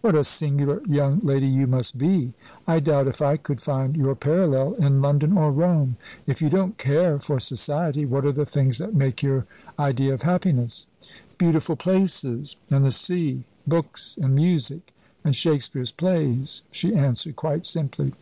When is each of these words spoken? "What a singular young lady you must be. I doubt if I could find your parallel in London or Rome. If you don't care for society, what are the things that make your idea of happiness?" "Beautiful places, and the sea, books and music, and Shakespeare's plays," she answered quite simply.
"What 0.00 0.16
a 0.16 0.24
singular 0.24 0.80
young 0.88 1.18
lady 1.20 1.46
you 1.46 1.66
must 1.66 1.98
be. 1.98 2.32
I 2.66 2.80
doubt 2.80 3.06
if 3.06 3.20
I 3.20 3.36
could 3.36 3.60
find 3.60 3.98
your 3.98 4.14
parallel 4.14 4.72
in 4.76 5.02
London 5.02 5.36
or 5.36 5.52
Rome. 5.52 5.98
If 6.26 6.40
you 6.40 6.48
don't 6.48 6.78
care 6.78 7.18
for 7.20 7.38
society, 7.38 8.06
what 8.06 8.24
are 8.24 8.32
the 8.32 8.46
things 8.46 8.78
that 8.78 8.94
make 8.94 9.22
your 9.22 9.44
idea 9.78 10.14
of 10.14 10.22
happiness?" 10.22 10.86
"Beautiful 11.36 11.76
places, 11.76 12.56
and 12.70 12.82
the 12.82 12.90
sea, 12.92 13.44
books 13.66 14.16
and 14.18 14.34
music, 14.34 14.94
and 15.22 15.36
Shakespeare's 15.36 15.92
plays," 15.92 16.62
she 16.72 16.94
answered 16.94 17.36
quite 17.36 17.66
simply. 17.66 18.14